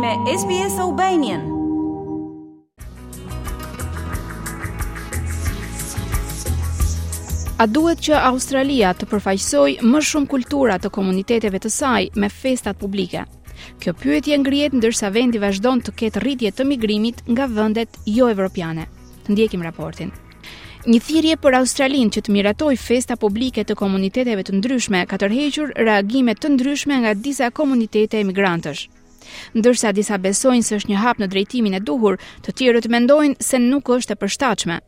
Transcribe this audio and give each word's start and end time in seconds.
me 0.00 0.14
SBS 0.38 0.78
Albanian. 0.80 1.40
A 7.58 7.66
duhet 7.68 7.98
që 8.06 8.16
Australia 8.28 8.94
të 8.96 9.08
përfaqësojë 9.10 9.82
më 9.84 9.98
shumë 10.10 10.30
kultura 10.32 10.78
të 10.80 10.88
komuniteteve 10.96 11.60
të 11.60 11.70
saj 11.74 12.08
me 12.16 12.30
festat 12.32 12.80
publike? 12.80 13.26
Kjo 13.82 13.92
pyetje 14.00 14.38
ngrihet 14.40 14.76
ndërsa 14.80 15.10
vendi 15.12 15.42
vazhdon 15.42 15.82
të 15.84 15.92
ketë 16.02 16.22
rritje 16.24 16.52
të 16.56 16.66
migrimit 16.70 17.20
nga 17.28 17.48
vendet 17.58 17.98
jo 18.08 18.30
evropiane. 18.32 18.86
Të 19.26 19.34
ndjekim 19.36 19.66
raportin. 19.68 20.14
Një 20.88 20.96
thirrje 21.10 21.36
për 21.42 21.58
Australinë 21.60 22.14
që 22.16 22.22
të 22.24 22.38
miratoj 22.38 22.72
festa 22.86 23.18
publike 23.26 23.66
të 23.68 23.76
komuniteteve 23.82 24.46
të 24.48 24.56
ndryshme 24.62 25.04
ka 25.12 25.20
tërhequr 25.20 25.76
reagime 25.90 26.32
të 26.40 26.54
ndryshme 26.56 27.02
nga 27.04 27.12
disa 27.28 27.50
komunitete 27.60 28.24
emigrantësh. 28.24 28.86
Ndërsa 29.60 29.90
disa 29.96 30.16
besojnë 30.22 30.64
se 30.66 30.76
është 30.78 30.90
një 30.92 31.02
hap 31.02 31.20
në 31.22 31.28
drejtimin 31.34 31.76
e 31.78 31.82
duhur, 31.90 32.16
të 32.46 32.54
tjerët 32.60 32.88
mendojnë 32.94 33.46
se 33.50 33.60
nuk 33.66 33.90
është 33.96 34.16
e 34.16 34.20
përshtatshme. 34.24 34.78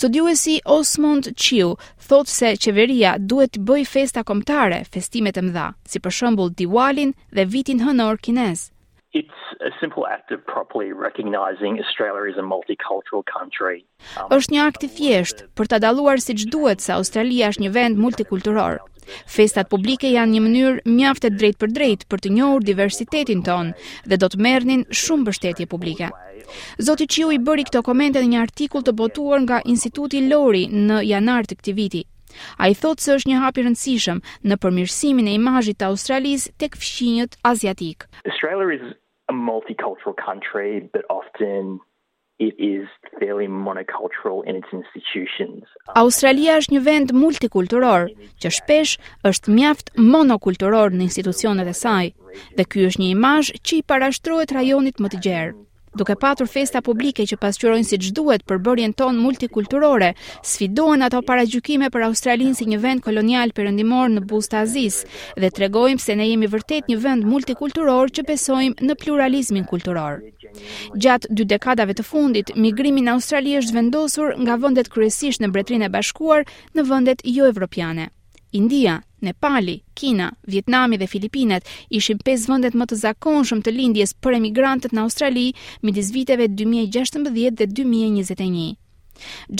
Studiuesi 0.00 0.56
Osmond 0.76 1.28
Chiu 1.44 1.68
thot 2.08 2.32
se 2.32 2.52
qeveria 2.64 3.14
duhet 3.32 3.54
të 3.56 3.62
bëjë 3.70 3.90
festa 3.92 4.24
kombëtare, 4.30 4.80
festimet 4.96 5.38
e 5.42 5.46
mëdha, 5.48 5.68
si 5.92 6.02
për 6.06 6.18
shembull 6.20 6.54
Diwali-n 6.62 7.14
dhe 7.38 7.46
Vitin 7.54 7.86
Hënor 7.86 8.18
Kinez. 8.26 8.70
It's 9.12 9.42
a 9.60 9.70
simple 9.80 10.06
act 10.06 10.30
of 10.30 10.38
properly 10.46 10.92
recognizing 10.92 11.80
Australia 11.84 12.30
is 12.32 12.38
a 12.38 12.46
multicultural 12.54 13.22
country. 13.36 13.78
Um, 14.16 14.30
është 14.36 14.52
një 14.54 14.60
akt 14.68 14.84
i 14.86 14.90
thjeshtë 14.96 15.48
për 15.58 15.70
ta 15.72 15.80
dalluar 15.82 16.22
siç 16.22 16.44
duhet 16.52 16.78
se 16.84 16.92
Australia 16.94 17.48
është 17.50 17.64
një 17.64 17.70
vend 17.76 17.98
multikulturor. 18.04 18.78
Festat 19.36 19.66
publike 19.72 20.12
janë 20.14 20.36
një 20.36 20.44
mënyrë 20.44 20.94
mjaft 20.98 21.26
e 21.26 21.32
drejtë 21.40 21.58
për 21.64 21.72
drejtë 21.80 22.08
për 22.12 22.22
të 22.26 22.32
njohur 22.36 22.62
diversitetin 22.70 23.42
ton 23.50 23.72
dhe 24.06 24.20
do 24.22 24.30
të 24.30 24.40
merrnin 24.46 24.86
shumë 25.02 25.24
mbështetje 25.26 25.66
publike. 25.74 26.12
Zoti 26.78 27.08
Qiu 27.10 27.34
i 27.34 27.42
bëri 27.48 27.66
këto 27.66 27.82
komente 27.90 28.22
në 28.22 28.30
një 28.36 28.40
artikull 28.46 28.86
të 28.86 28.94
botuar 29.02 29.42
nga 29.48 29.58
Instituti 29.74 30.22
Lori 30.30 30.68
në 30.70 31.02
janar 31.10 31.50
të 31.50 31.58
këtij 31.58 31.76
viti. 31.82 32.04
A 32.62 32.68
i 32.70 32.74
thotë 32.78 33.02
se 33.02 33.14
është 33.18 33.26
një 33.32 33.38
hapi 33.42 33.64
rëndësishëm 33.66 34.20
në 34.46 34.56
përmirësimin 34.62 35.32
e 35.32 35.34
imajit 35.34 35.80
të 35.82 35.88
Australis 35.90 36.44
tek 36.62 36.76
fshinjët 36.78 37.34
aziatik. 37.50 38.06
Australia 38.30 38.76
is 38.78 38.86
a 39.30 39.32
multicultural 39.52 40.16
country 40.28 40.72
but 40.94 41.04
often 41.20 41.60
it 42.48 42.54
is 42.74 42.84
fairly 43.20 43.48
monocultural 43.68 44.38
in 44.48 44.52
its 44.60 44.70
institutions. 44.80 45.62
Australia 46.04 46.56
është 46.60 46.74
një 46.74 46.80
vend 46.88 47.12
multikulturor 47.22 48.06
që 48.42 48.52
shpesh 48.58 48.92
është 49.30 49.54
mjaft 49.58 49.92
monokultural 50.14 50.88
në 50.96 51.06
institucionet 51.08 51.68
e 51.72 51.76
saj 51.84 52.02
dhe 52.56 52.68
ky 52.72 52.86
është 52.88 53.02
një 53.04 53.10
imazh 53.16 53.52
që 53.66 53.80
i 53.82 53.86
parashtrohet 53.92 54.54
rajonit 54.58 55.02
më 55.04 55.12
të 55.14 55.22
gjerë. 55.26 55.52
Duke 55.94 56.14
patur 56.14 56.46
festa 56.46 56.78
publike 56.86 57.24
që 57.26 57.36
pasqyrojnë 57.42 57.86
siç 57.88 58.10
duhet 58.14 58.44
për 58.46 58.60
bërjen 58.66 58.92
tonë 59.00 59.18
multikulturore, 59.24 60.12
sfidohen 60.50 61.02
ato 61.02 61.18
paragjykime 61.26 61.88
për 61.90 62.04
Australinë 62.08 62.54
si 62.54 62.68
një 62.70 62.78
vend 62.84 63.02
kolonial 63.02 63.50
perëndimor 63.56 64.06
në 64.12 64.22
buzë 64.30 64.60
Azis 64.60 65.00
dhe 65.34 65.50
tregojmë 65.56 65.98
se 66.04 66.14
ne 66.20 66.28
jemi 66.28 66.46
vërtet 66.52 66.92
një 66.92 67.00
vend 67.08 67.26
multikulturor 67.32 68.14
që 68.14 68.22
besojmë 68.30 68.86
në 68.86 68.96
pluralizmin 69.02 69.66
kulturor. 69.72 70.22
Gjatë 70.94 71.34
dy 71.34 71.48
dekadave 71.56 71.98
të 71.98 72.06
fundit, 72.12 72.54
migrimi 72.54 73.02
në 73.02 73.16
Australi 73.18 73.58
është 73.62 73.76
vendosur 73.80 74.38
nga 74.46 74.60
vendet 74.62 74.94
kryesisht 74.94 75.42
në 75.42 75.50
Mbretërinë 75.50 75.90
e 75.90 75.92
Bashkuar 75.98 76.46
në 76.78 76.86
vendet 76.92 77.26
jo-evropiane. 77.26 78.12
India, 78.52 79.02
Nepali, 79.22 79.82
Kina, 79.94 80.32
Vietnami 80.46 80.96
dhe 80.98 81.06
Filipinet 81.06 81.62
ishin 81.90 82.18
5 82.26 82.48
vendet 82.48 82.74
më 82.74 82.86
të 82.90 82.96
zakonshëm 83.04 83.60
të 83.62 83.70
lindjes 83.74 84.14
për 84.22 84.36
emigrantët 84.38 84.92
në 84.92 85.02
Australi 85.04 85.52
midis 85.82 86.10
viteve 86.14 86.48
2016 86.48 87.28
dhe 87.54 87.66
2021. 87.66 88.76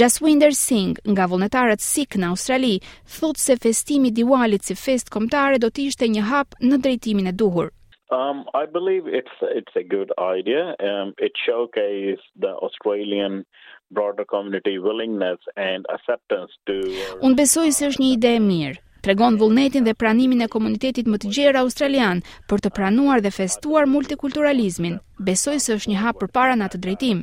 Jaswinder 0.01 0.55
Singh, 0.57 0.97
nga 1.13 1.27
vullnetarët 1.29 1.81
Sikh 1.85 2.17
në 2.17 2.31
Australi, 2.33 2.79
thot 3.19 3.37
se 3.39 3.59
festimi 3.61 4.11
Diwalit 4.17 4.65
si 4.65 4.75
fest 4.75 5.11
kombëtare 5.13 5.59
do 5.61 5.69
të 5.71 5.87
ishte 5.91 6.09
një 6.09 6.23
hap 6.31 6.57
në 6.63 6.81
drejtimin 6.81 7.29
e 7.29 7.33
duhur. 7.33 7.69
Um 8.11 8.39
I 8.61 8.65
believe 8.67 9.05
it's 9.07 9.37
it's 9.59 9.77
a 9.77 9.85
good 9.97 10.11
idea. 10.37 10.63
Um 10.93 11.13
it 11.27 11.35
showcases 11.47 12.25
the 12.45 12.53
Australian 12.67 13.45
broader 13.91 14.25
community 14.25 14.79
willingness 14.79 15.39
and 15.57 15.85
acceptance 15.95 16.51
to 16.67 16.75
uh, 16.75 17.19
Un 17.27 17.35
besoj 17.35 17.71
se 17.75 17.89
është 17.91 18.03
një 18.03 18.09
ide 18.17 18.35
e 18.37 18.43
mirë. 18.47 18.79
Tregon 19.01 19.39
vullnetin 19.41 19.87
dhe 19.87 19.95
pranimin 19.97 20.43
e 20.45 20.47
komunitetit 20.53 21.07
më 21.09 21.19
të 21.23 21.31
gjerë 21.33 21.61
australian 21.63 22.19
për 22.53 22.61
të 22.67 22.71
pranuar 22.77 23.23
dhe 23.25 23.31
festuar 23.33 23.87
multikulturalizmin. 23.89 24.99
Besoj 25.25 25.57
se 25.65 25.79
është 25.79 25.91
një 25.95 26.03
hap 26.03 26.19
përpara 26.21 26.53
në 26.59 26.67
atë 26.67 26.81
drejtim. 26.85 27.23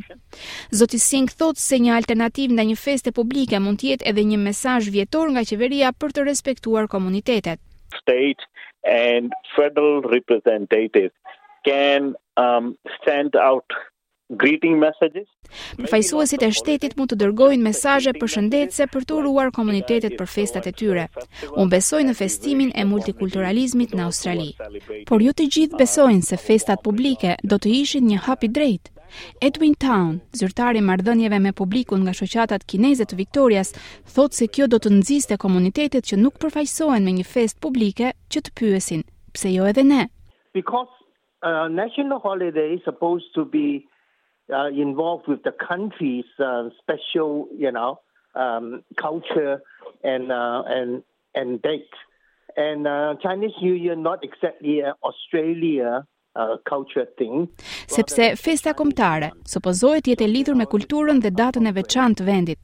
Zoti 0.73 0.97
Singh 0.99 1.29
thotë 1.37 1.61
se 1.61 1.77
një 1.79 1.93
alternativë 1.99 2.57
ndaj 2.57 2.65
një 2.71 2.77
feste 2.81 3.13
publike 3.13 3.61
mund 3.61 3.77
të 3.79 3.91
jetë 3.91 4.07
edhe 4.09 4.25
një 4.31 4.39
mesazh 4.47 4.89
vjetor 4.95 5.29
nga 5.35 5.45
qeveria 5.45 5.93
për 5.93 6.15
të 6.17 6.25
respektuar 6.31 6.89
komunitetet. 6.89 7.61
State 7.93 8.41
and 8.83 9.29
federal 9.53 10.01
representatives 10.01 11.13
can 11.65 12.15
um 12.41 12.73
send 13.05 13.35
out 13.37 13.69
greeting 14.35 14.75
messages. 14.79 15.27
Përfaqësuesit 15.79 16.43
e 16.43 16.49
shtetit 16.51 16.97
mund 16.99 17.11
të 17.13 17.17
dërgojnë 17.21 17.63
mesazhe 17.63 18.11
përshëndetëse 18.19 18.87
për 18.91 19.05
të 19.07 19.15
uruar 19.21 19.51
komunitetet 19.55 20.17
për 20.19 20.27
festat 20.33 20.67
e 20.67 20.73
tyre. 20.75 21.05
Unë 21.55 21.69
besoj 21.71 22.01
në 22.09 22.15
festimin 22.19 22.73
e 22.75 22.83
multikulturalizmit 22.87 23.95
në 23.95 24.03
Australi. 24.03 24.49
Por 25.07 25.23
ju 25.23 25.31
të 25.33 25.47
gjithë 25.47 25.75
uh, 25.77 25.79
besojnë 25.79 26.27
se 26.31 26.39
festat 26.43 26.83
publike 26.83 27.37
do 27.43 27.55
të 27.55 27.71
ishin 27.79 28.07
një 28.11 28.19
hap 28.27 28.43
i 28.43 28.49
drejtë. 28.51 28.91
Edwin 29.41 29.77
Town, 29.79 30.17
zyrtari 30.35 30.81
i 30.81 30.83
marrëdhënieve 30.83 31.37
me 31.39 31.53
publikun 31.55 32.01
nga 32.03 32.11
shoqatat 32.13 32.65
kineze 32.67 33.05
të 33.07 33.15
Victorias, 33.15 33.71
thotë 34.11 34.35
se 34.37 34.47
kjo 34.51 34.67
do 34.67 34.81
të 34.83 34.91
nxjiste 34.99 35.37
komunitetet 35.39 36.03
që 36.09 36.19
nuk 36.19 36.35
përfaqësohen 36.43 37.07
me 37.07 37.13
një 37.15 37.23
festë 37.23 37.63
publike 37.63 38.11
që 38.31 38.41
të 38.43 38.51
pyesin, 38.59 39.05
pse 39.31 39.53
jo 39.55 39.63
edhe 39.71 39.85
ne. 39.87 40.01
Because 40.57 40.91
a 41.39 41.69
uh, 41.69 41.69
national 41.71 42.19
holiday 42.19 42.73
is 42.75 42.83
supposed 42.83 43.31
to 43.39 43.45
be 43.47 43.87
uh, 44.53 44.67
involved 44.67 45.27
with 45.27 45.43
the 45.43 45.51
country's 45.51 46.25
uh, 46.39 46.69
special, 46.81 47.47
you 47.55 47.71
know, 47.71 47.99
um, 48.35 48.83
culture 48.99 49.61
and 50.03 50.31
uh, 50.31 50.63
and 50.65 51.03
and 51.35 51.61
date. 51.61 51.89
And 52.55 52.87
uh, 52.87 53.15
Chinese 53.21 53.51
New 53.61 53.73
Year, 53.73 53.95
not 53.95 54.23
exactly 54.23 54.81
uh, 54.83 54.93
Australia 55.03 56.05
Uh, 56.37 56.43
culture 56.69 57.07
thing. 57.15 57.49
Sepse 57.87 58.27
festa 58.37 58.69
kombëtare 58.77 59.31
supozohet 59.49 60.03
të 60.05 60.11
jetë 60.11 60.25
e 60.25 60.25
lidhur 60.29 60.57
me 60.59 60.67
kulturën 60.69 61.17
dhe 61.23 61.31
datën 61.39 61.65
e 61.65 61.71
veçantë 61.73 62.19
të 62.19 62.27
vendit. 62.27 62.59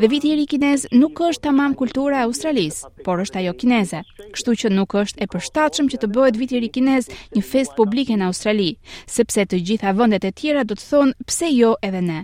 Dhe 0.00 0.08
viti 0.12 0.30
i 0.32 0.38
ri 0.38 0.46
kinez 0.48 0.86
nuk 0.96 1.20
është 1.26 1.44
tamam 1.48 1.74
kultura 1.76 2.22
e 2.22 2.28
Australisë, 2.28 2.88
por 3.04 3.20
është 3.26 3.42
ajo 3.42 3.52
kineze. 3.60 4.00
Kështu 4.32 4.54
që 4.62 4.72
nuk 4.78 4.96
është 5.02 5.20
e 5.20 5.28
përshtatshëm 5.34 5.90
që 5.92 6.00
të 6.06 6.10
bëhet 6.16 6.40
viti 6.40 6.56
i 6.56 6.62
ri 6.64 6.70
kinez 6.78 7.10
një 7.36 7.44
festë 7.50 7.76
publike 7.82 8.16
në 8.16 8.30
Australi, 8.32 8.70
sepse 9.18 9.44
të 9.44 9.60
gjitha 9.68 9.92
vendet 10.00 10.24
e 10.24 10.32
tjera 10.40 10.64
do 10.70 10.78
të 10.80 10.88
thonë 10.88 11.28
pse 11.28 11.52
jo 11.58 11.74
edhe 11.90 12.02
ne. 12.08 12.20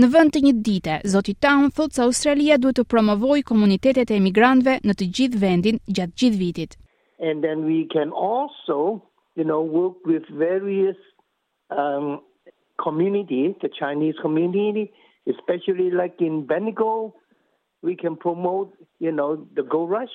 Në 0.00 0.12
vend 0.16 0.32
të 0.34 0.44
një 0.48 0.54
dite, 0.70 0.96
Zoti 1.16 1.36
Town 1.44 1.68
thotë 1.76 1.98
se 1.98 2.06
Australia 2.08 2.56
duhet 2.56 2.80
të 2.80 2.88
promovojë 2.94 3.44
komunitetet 3.52 4.08
e 4.16 4.20
emigrantëve 4.22 4.78
në 4.88 4.96
të 4.96 5.12
gjithë 5.18 5.44
vendin 5.46 5.84
gjatë 5.98 6.16
gjithë 6.24 6.42
vitit. 6.46 6.80
And 7.20 7.44
then 7.44 7.66
we 7.68 7.82
can 7.96 8.08
also 8.30 8.80
you 9.36 9.44
know, 9.44 9.62
work 9.62 10.04
with 10.04 10.22
various 10.30 10.96
um, 11.70 12.20
community, 12.82 13.56
the 13.62 13.68
Chinese 13.68 14.14
community, 14.20 14.92
especially 15.28 15.90
like 15.90 16.16
in 16.20 16.46
Benigo, 16.46 17.12
we 17.82 17.96
can 17.96 18.16
promote, 18.16 18.72
you 18.98 19.12
know, 19.12 19.46
the 19.54 19.62
gold 19.62 19.90
rush 19.90 20.08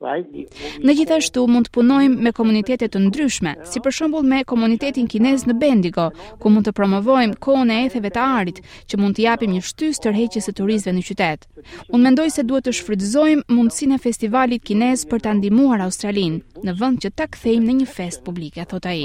Në 0.00 0.94
gjithashtu 0.96 1.42
mund 1.52 1.66
të 1.68 1.72
punojmë 1.76 2.22
me 2.24 2.30
komunitete 2.36 2.86
të 2.88 3.00
ndryshme, 3.02 3.50
si 3.68 3.82
për 3.84 3.92
shembull 3.96 4.24
me 4.24 4.38
komunitetin 4.48 5.08
kinez 5.12 5.42
në 5.44 5.56
Bendigo, 5.60 6.06
ku 6.40 6.48
mund 6.54 6.64
të 6.64 6.72
promovojmë 6.78 7.36
kohën 7.46 7.72
e 7.74 7.76
etheve 7.88 8.12
të 8.14 8.22
arit, 8.38 8.62
që 8.88 8.96
mund 9.02 9.18
të 9.18 9.24
japim 9.26 9.52
një 9.58 9.60
shtys 9.70 10.00
tërheqjes 10.06 10.48
së 10.48 10.54
turistëve 10.62 10.96
në 10.96 11.04
qytet. 11.10 11.44
Unë 11.92 12.02
mendoj 12.06 12.26
se 12.38 12.46
duhet 12.48 12.70
të 12.70 12.76
shfrytëzojmë 12.80 13.46
mundësinë 13.58 13.98
e 13.98 14.02
festivalit 14.06 14.64
kinez 14.70 15.04
për 15.12 15.26
ta 15.26 15.36
ndihmuar 15.36 15.84
Australinë, 15.90 16.40
në 16.64 16.76
vend 16.80 17.04
që 17.04 17.12
ta 17.20 17.28
kthejmë 17.36 17.68
në 17.68 17.78
një 17.84 17.90
fest 17.98 18.24
publike, 18.30 18.68
thot 18.72 18.88
ai. 18.94 18.98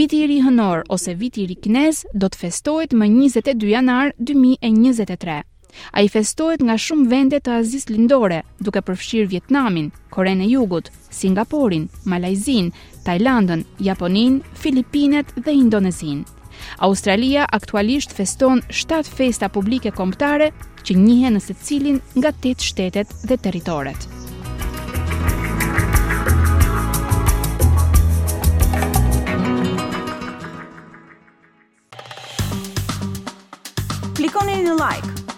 Viti 0.00 0.24
i 0.24 0.30
ri 0.32 0.40
hënor 0.46 0.86
ose 0.96 1.12
viti 1.20 1.44
i 1.44 1.48
ri 1.52 1.60
kinez 1.68 2.06
do 2.14 2.32
të 2.32 2.46
festohet 2.46 2.96
më 3.02 3.12
22 3.12 3.72
janar 3.76 4.16
2023. 4.32 5.42
A 5.92 6.00
i 6.04 6.08
festojt 6.08 6.62
nga 6.66 6.76
shumë 6.78 7.08
vendet 7.12 7.44
të 7.46 7.54
azis 7.60 7.86
lindore, 7.90 8.42
duke 8.60 8.82
përfshirë 8.86 9.30
Vietnamin, 9.34 9.90
Koren 10.14 10.42
e 10.44 10.48
Jugut, 10.50 10.90
Singaporin, 11.14 11.88
Malajzin, 12.12 12.70
Tajlandën, 13.06 13.64
Japonin, 13.88 14.40
Filipinet 14.54 15.34
dhe 15.38 15.56
Indonezin. 15.62 16.24
Australia 16.86 17.46
aktualisht 17.58 18.12
feston 18.14 18.62
7 18.70 19.16
festa 19.18 19.48
publike 19.48 19.90
komptare 19.90 20.52
që 20.84 20.98
njëhe 21.04 21.34
nëse 21.36 21.58
cilin 21.64 22.00
nga 22.18 22.34
8 22.44 22.70
shtetet 22.70 23.18
dhe 23.26 23.36
teritoret. 23.46 24.11